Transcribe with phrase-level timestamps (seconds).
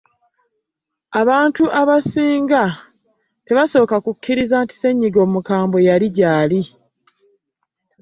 [1.21, 2.63] abantu abasinga
[3.45, 6.61] tebasooka kukiriza nti ssenyiga omukambwe yali gyali.